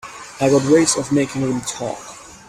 [0.39, 1.99] I got ways of making them talk.